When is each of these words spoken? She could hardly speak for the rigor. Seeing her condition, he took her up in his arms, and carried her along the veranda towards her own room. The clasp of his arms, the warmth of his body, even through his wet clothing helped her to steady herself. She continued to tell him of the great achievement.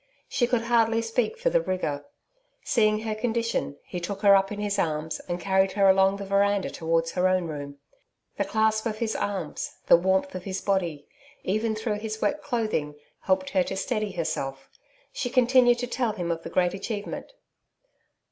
She 0.27 0.47
could 0.47 0.63
hardly 0.63 1.03
speak 1.03 1.37
for 1.37 1.51
the 1.51 1.61
rigor. 1.61 2.03
Seeing 2.63 3.01
her 3.01 3.13
condition, 3.13 3.77
he 3.85 3.99
took 3.99 4.23
her 4.23 4.35
up 4.35 4.51
in 4.51 4.59
his 4.59 4.79
arms, 4.79 5.19
and 5.29 5.39
carried 5.39 5.73
her 5.73 5.87
along 5.87 6.17
the 6.17 6.25
veranda 6.25 6.71
towards 6.71 7.11
her 7.11 7.27
own 7.27 7.45
room. 7.45 7.77
The 8.35 8.43
clasp 8.45 8.87
of 8.87 8.97
his 8.97 9.15
arms, 9.15 9.75
the 9.85 9.95
warmth 9.95 10.33
of 10.33 10.43
his 10.45 10.59
body, 10.59 11.07
even 11.43 11.75
through 11.75 11.99
his 11.99 12.19
wet 12.19 12.41
clothing 12.41 12.95
helped 13.25 13.51
her 13.51 13.61
to 13.65 13.77
steady 13.77 14.13
herself. 14.13 14.71
She 15.13 15.29
continued 15.29 15.77
to 15.77 15.85
tell 15.85 16.13
him 16.13 16.31
of 16.31 16.41
the 16.41 16.49
great 16.49 16.73
achievement. 16.73 17.33